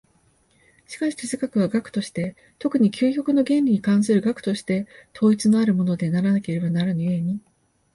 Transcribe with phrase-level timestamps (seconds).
[0.87, 7.39] しかし哲学は学として、特に究極の原理に関する学として、統一のあるものでなければならぬ故に、